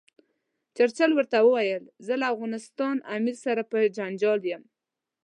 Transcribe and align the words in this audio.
چرچل 0.75 1.11
ورته 1.15 1.37
وویل 1.41 1.83
زه 2.05 2.13
له 2.21 2.25
افغانستان 2.33 2.95
امیر 3.15 3.35
سره 3.45 3.61
په 3.71 3.77
جنجال 3.97 4.41
یم. 4.51 4.63